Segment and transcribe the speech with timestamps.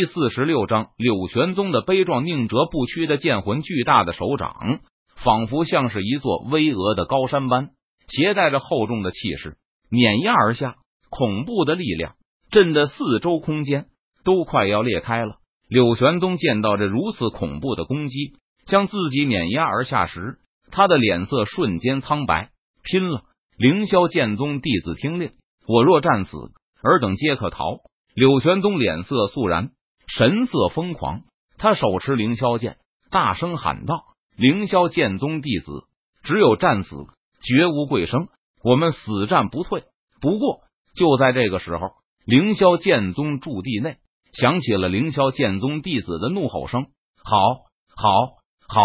[0.00, 4.78] 第四十六章，柳玄宗的悲壮，宁折不屈的剑魂，巨大的手掌
[5.24, 7.70] 仿佛像是一座巍峨的高山般，
[8.06, 9.56] 携带着厚重的气势
[9.90, 10.76] 碾压而下，
[11.10, 12.14] 恐怖的力量
[12.48, 13.86] 震得四周空间
[14.22, 15.38] 都快要裂开了。
[15.68, 18.34] 柳玄宗见到这如此恐怖的攻击
[18.66, 20.38] 将自己碾压而下时，
[20.70, 22.50] 他的脸色瞬间苍白。
[22.84, 23.22] 拼了！
[23.56, 25.32] 凌霄剑宗弟子听令，
[25.66, 26.36] 我若战死，
[26.84, 27.78] 尔等皆可逃。
[28.14, 29.72] 柳玄宗脸色肃然。
[30.08, 31.22] 神色疯狂，
[31.58, 32.78] 他手持凌霄剑，
[33.10, 34.04] 大声喊道
[34.36, 35.84] ：“凌霄剑宗弟子，
[36.22, 36.96] 只有战死，
[37.42, 38.28] 绝无贵生。
[38.64, 39.84] 我们死战不退。”
[40.20, 40.60] 不过，
[40.96, 41.90] 就在这个时候，
[42.24, 43.98] 凌霄剑宗驻地内
[44.32, 46.86] 响起了凌霄剑宗弟子的怒吼声
[47.22, 47.38] ：“好，
[47.94, 48.10] 好，
[48.66, 48.82] 好！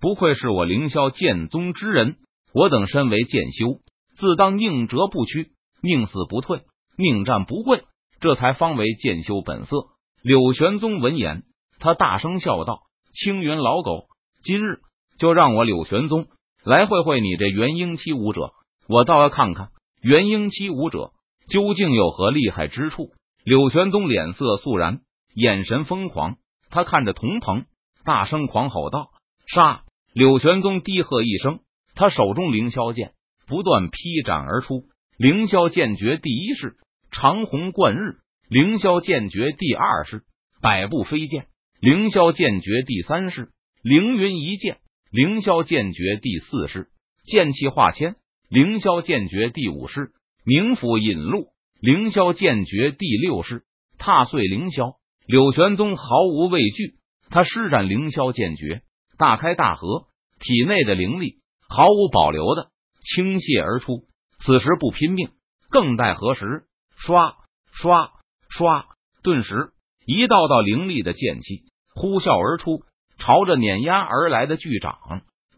[0.00, 2.16] 不愧是我凌霄剑宗之人！
[2.54, 3.80] 我等身为剑修，
[4.16, 5.50] 自当宁折不屈，
[5.82, 6.62] 宁死不退，
[6.96, 7.82] 宁战不跪，
[8.20, 9.76] 这才方为剑修本色。”
[10.22, 11.44] 柳玄宗闻言，
[11.78, 14.06] 他大声笑道：“青云老狗，
[14.42, 14.80] 今日
[15.18, 16.26] 就让我柳玄宗
[16.62, 18.52] 来会会你这元婴期武者，
[18.86, 19.70] 我倒要看看
[20.02, 21.12] 元婴期武者
[21.48, 23.12] 究竟有何厉害之处。”
[23.44, 25.00] 柳玄宗脸色肃然，
[25.34, 26.36] 眼神疯狂，
[26.68, 27.64] 他看着童鹏，
[28.04, 29.08] 大声狂吼道
[29.48, 31.60] ：“杀！”柳玄宗低喝一声，
[31.94, 33.14] 他手中凌霄剑
[33.46, 34.84] 不断劈斩而出，
[35.16, 36.76] 凌霄剑诀第一式
[37.10, 38.18] 长虹贯日。
[38.50, 40.24] 凌霄剑诀第二式
[40.60, 41.46] 百步飞剑，
[41.80, 44.78] 凌霄剑诀第三式凌云一剑，
[45.12, 46.88] 凌霄剑诀第四式
[47.22, 48.16] 剑气化千，
[48.48, 50.10] 凌霄剑诀第五式
[50.44, 51.46] 冥府引路，
[51.80, 53.62] 凌霄剑诀第六式
[53.98, 54.96] 踏碎凌霄。
[55.26, 56.96] 柳玄宗毫无畏惧，
[57.30, 58.82] 他施展凌霄剑诀，
[59.16, 60.08] 大开大合，
[60.40, 61.36] 体内的灵力
[61.68, 62.70] 毫无保留的
[63.14, 64.08] 倾泻而出。
[64.40, 65.28] 此时不拼命，
[65.70, 66.64] 更待何时？
[66.96, 67.36] 刷
[67.70, 68.10] 刷。
[68.50, 68.84] 唰！
[69.22, 69.70] 顿时，
[70.06, 71.62] 一道道凌厉的剑气
[71.94, 72.82] 呼啸而出，
[73.18, 74.98] 朝着碾压而来的巨掌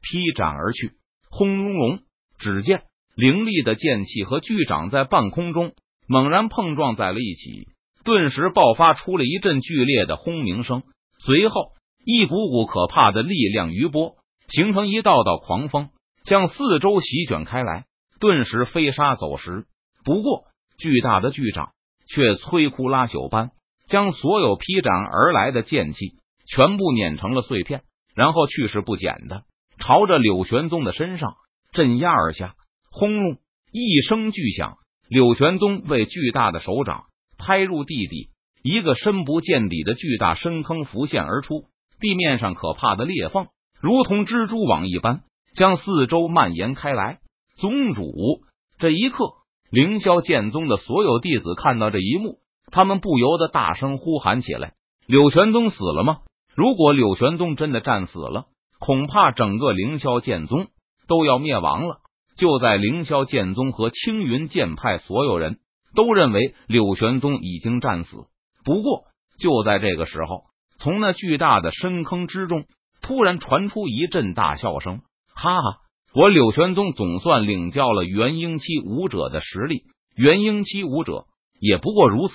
[0.03, 0.93] 劈斩而去。
[1.31, 2.01] 轰隆隆！
[2.39, 2.83] 只见
[3.15, 5.75] 凌厉的剑气和巨掌在半空中
[6.09, 7.69] 猛然碰撞在了一起，
[8.05, 10.83] 顿时爆发出了一阵剧烈的轰鸣声。
[11.19, 11.71] 随后，
[12.05, 14.17] 一股股可怕的力量余波
[14.49, 15.91] 形成一道道狂风，
[16.25, 17.87] 向四周席卷开来，
[18.19, 19.67] 顿时飞沙走石。
[20.05, 20.45] 不过，
[20.79, 21.71] 巨大的巨掌。
[22.13, 23.53] 却摧枯拉朽般
[23.87, 27.83] 将所有劈斩而来的剑气全部碾成了碎片，
[28.15, 29.45] 然后去势不减的
[29.79, 31.37] 朝着柳玄宗的身上
[31.73, 32.55] 镇压而下。
[32.91, 33.39] 轰隆
[33.73, 34.77] 一声巨响，
[35.09, 37.05] 柳玄宗被巨大的手掌
[37.39, 38.29] 拍入地底，
[38.63, 41.65] 一个深不见底的巨大深坑浮现而出，
[41.99, 43.47] 地面上可怕的裂缝
[43.81, 45.23] 如同蜘蛛网一般
[45.57, 47.21] 将四周蔓延开来。
[47.57, 48.43] 宗主，
[48.79, 49.42] 这一刻。
[49.73, 52.41] 凌霄剑宗的所有弟子看到这一幕，
[52.71, 54.75] 他们不由得大声呼喊起来
[55.09, 56.19] ：“柳玄宗死了吗？
[56.55, 58.45] 如果柳玄宗真的战死了，
[58.79, 60.67] 恐怕整个凌霄剑宗
[61.09, 62.01] 都要灭亡了。”
[62.37, 65.61] 就在凌霄剑宗和青云剑派所有人
[65.95, 68.27] 都认为柳玄宗已经战死，
[68.65, 69.05] 不过
[69.39, 70.43] 就在这个时候，
[70.77, 72.67] 从那巨大的深坑之中
[73.01, 75.01] 突然传出一阵大笑声
[75.35, 75.79] ：“哈哈！”
[76.15, 79.85] 我柳玄宗总算领教了元婴期武者的实力，
[80.15, 81.25] 元婴期武者
[81.59, 82.35] 也不过如此。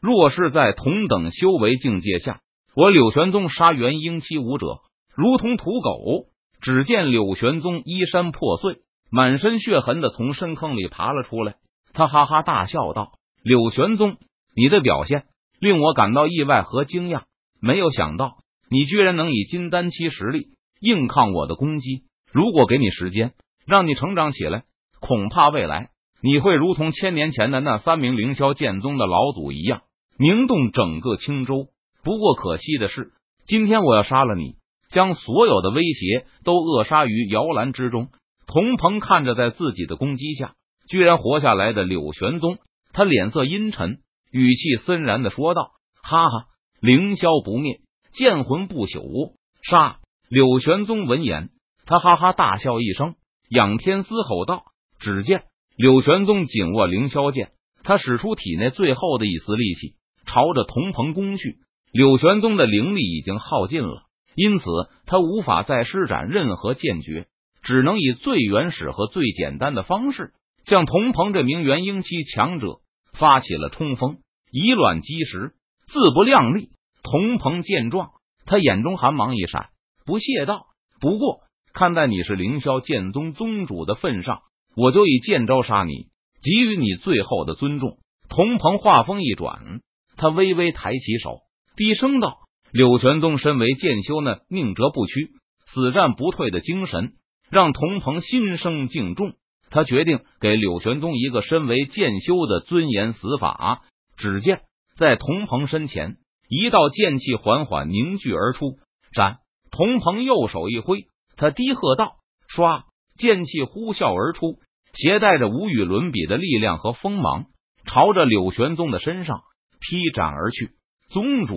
[0.00, 2.40] 若是在同等修为境界下，
[2.76, 4.78] 我柳玄宗杀元婴期武者
[5.16, 6.26] 如同土狗。
[6.58, 8.78] 只见柳玄宗衣衫破碎，
[9.10, 11.56] 满身血痕的从深坑里爬了出来，
[11.92, 13.10] 他哈哈大笑道
[13.44, 14.16] ：“柳玄宗，
[14.54, 15.26] 你的表现
[15.60, 17.24] 令我感到意外和惊讶，
[17.60, 18.38] 没有想到
[18.70, 20.48] 你居然能以金丹期实力
[20.80, 23.32] 硬抗我的攻击。”如果给你时间，
[23.66, 24.64] 让你成长起来，
[25.00, 25.90] 恐怕未来
[26.22, 29.82] 你会如同千年前的那三名凌霄剑宗的老祖一样，
[30.18, 31.68] 名动整个青州。
[32.02, 33.12] 不过可惜的是，
[33.46, 34.56] 今天我要杀了你，
[34.90, 38.08] 将所有的威胁都扼杀于摇篮之中。
[38.46, 40.54] 童鹏看着在自己的攻击下
[40.88, 42.58] 居然活下来的柳玄宗，
[42.92, 43.98] 他脸色阴沉，
[44.30, 45.72] 语气森然的说道
[46.02, 46.46] ：“哈哈，
[46.80, 47.80] 凌霄不灭，
[48.12, 49.34] 剑魂不朽。”
[49.68, 49.98] 杀！
[50.28, 51.50] 柳玄宗闻言。
[51.86, 53.14] 他哈哈大笑一声，
[53.48, 54.64] 仰天嘶吼道
[54.98, 55.44] ：“只见
[55.76, 57.52] 柳玄宗紧握凌霄剑，
[57.84, 59.94] 他使出体内最后的一丝力气，
[60.26, 61.58] 朝着童鹏攻去。
[61.92, 64.02] 柳玄宗的灵力已经耗尽了，
[64.34, 64.64] 因此
[65.06, 67.28] 他无法再施展任何剑诀，
[67.62, 70.32] 只能以最原始和最简单的方式
[70.64, 72.80] 向童鹏这名元婴期强者
[73.12, 74.18] 发起了冲锋，
[74.50, 75.52] 以卵击石，
[75.86, 76.70] 自不量力。
[77.04, 78.10] 童鹏见状，
[78.44, 79.68] 他眼中寒芒一闪，
[80.04, 80.66] 不屑道
[81.00, 81.42] ：“不过。”
[81.76, 84.40] 看在你是凌霄剑宗宗主的份上，
[84.74, 86.06] 我就以剑招杀你，
[86.40, 87.98] 给予你最后的尊重。
[88.30, 89.82] 童鹏话锋一转，
[90.16, 91.40] 他微微抬起手，
[91.76, 92.38] 低声道
[92.72, 95.32] ：“柳玄宗身为剑修，那宁折不屈、
[95.66, 97.12] 死战不退的精神，
[97.50, 99.34] 让童鹏心生敬重。
[99.68, 103.82] 他决定给柳玄宗一个身为剑修的尊严死法。”
[104.16, 104.62] 只见
[104.96, 106.16] 在童鹏身前，
[106.48, 108.78] 一道剑气缓缓凝聚而出。
[109.12, 109.40] 斩！
[109.70, 111.04] 童鹏右手一挥，
[111.36, 112.16] 他低喝道
[112.48, 112.82] ：“唰！”
[113.16, 114.58] 剑气呼啸而出，
[114.92, 117.46] 携带着无与伦比的力量和锋芒，
[117.86, 119.40] 朝着柳玄宗的身上
[119.80, 120.72] 劈斩而去。
[121.08, 121.56] 宗主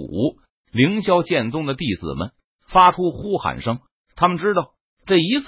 [0.72, 2.32] 凌霄剑宗的弟子们
[2.70, 3.80] 发出呼喊声，
[4.16, 4.70] 他们知道
[5.06, 5.48] 这一次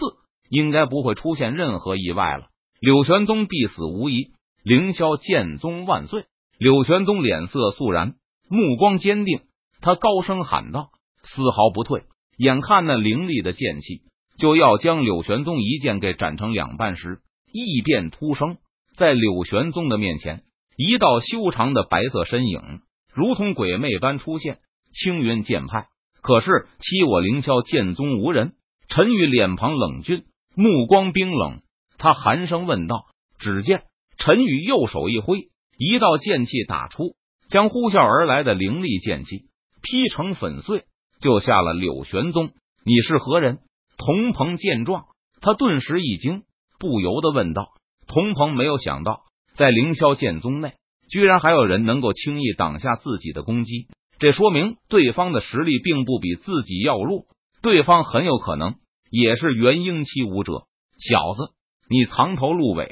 [0.49, 2.47] 应该不会出现任何意外了。
[2.81, 4.31] 柳玄宗必死无疑！
[4.63, 6.25] 凌霄剑宗万岁！
[6.57, 8.15] 柳玄宗脸色肃然，
[8.49, 9.41] 目光坚定，
[9.79, 10.89] 他高声喊道
[11.23, 12.03] ：“丝毫不退！”
[12.37, 14.01] 眼看那凌厉的剑气
[14.37, 17.19] 就要将柳玄宗一剑给斩成两半时，
[17.51, 18.57] 异变突生，
[18.95, 20.43] 在柳玄宗的面前，
[20.77, 22.81] 一道修长的白色身影。
[23.13, 24.59] 如同鬼魅般出现，
[24.93, 25.87] 青云剑派。
[26.21, 28.53] 可是欺我凌霄剑宗无人。
[28.87, 31.61] 陈宇脸庞冷峻，目光冰冷，
[31.97, 33.05] 他寒声问道
[33.39, 33.83] ：“只见
[34.17, 37.15] 陈宇右手一挥，一道剑气打出，
[37.49, 39.45] 将呼啸而来的凌厉剑气
[39.81, 40.83] 劈成粉碎，
[41.21, 42.51] 就下了柳玄宗。
[42.83, 43.59] 你是何人？”
[44.03, 45.05] 童鹏见状，
[45.41, 46.41] 他顿时一惊，
[46.79, 47.69] 不由得问道
[48.11, 50.73] ：“童鹏，没有想到在凌霄剑宗内。”
[51.07, 53.87] 居然还有人能够轻易挡下自己的攻击，
[54.17, 57.25] 这说明对方的实力并不比自己要弱，
[57.61, 58.75] 对方很有可能
[59.11, 60.63] 也是元婴期武者。
[60.97, 61.53] 小子，
[61.89, 62.87] 你藏头露尾，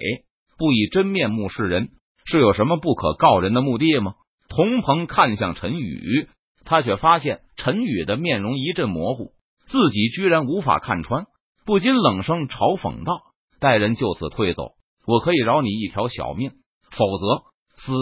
[0.59, 1.89] 不以真面目示人，
[2.25, 4.13] 是有什么不可告人的目的吗？
[4.47, 6.27] 童鹏看向陈宇，
[6.65, 9.31] 他却发现陈宇的面容一阵模糊，
[9.69, 11.27] 自己居然无法看穿，
[11.65, 13.21] 不禁冷声嘲讽道
[13.61, 14.73] ：“待人就此退走，
[15.05, 16.51] 我可以饶你一条小命，
[16.91, 17.43] 否则。”
[17.81, 17.93] 死！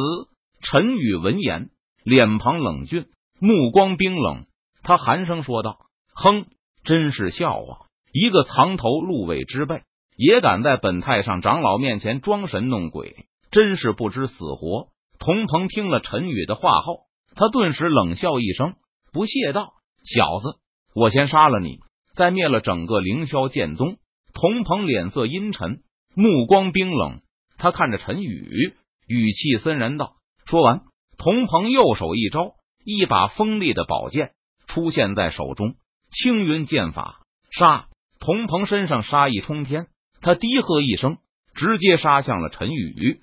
[0.59, 1.69] 陈宇闻言，
[2.03, 3.05] 脸庞冷峻，
[3.39, 4.47] 目光冰冷，
[4.81, 5.77] 他寒声说道
[6.15, 6.47] ：“哼，
[6.83, 7.85] 真是笑话！
[8.11, 9.83] 一个藏头露尾之辈，
[10.15, 14.87] 也敢在本太上长老面前装神弄鬼，真是不知死活！”
[15.19, 17.01] 童鹏听了陈宇的话后，
[17.35, 18.73] 他顿时冷笑一声，
[19.13, 19.73] 不屑道
[20.05, 20.57] ：“小子，
[20.99, 21.77] 我先杀了你，
[22.15, 23.97] 再灭了整个凌霄剑宗。”
[24.33, 25.81] 童鹏脸色阴沉，
[26.15, 27.21] 目光冰冷，
[27.59, 28.73] 他看着陈宇。
[29.07, 30.13] 语气森然道
[30.45, 30.81] ：“说完，
[31.19, 32.53] 童鹏右手一招，
[32.83, 34.31] 一把锋利的宝剑
[34.65, 35.75] 出现在手中。
[36.09, 37.21] 青云剑法，
[37.51, 37.89] 杀！
[38.19, 39.87] 童鹏身上杀意冲天，
[40.21, 41.17] 他低喝一声，
[41.53, 43.21] 直接杀向了陈宇。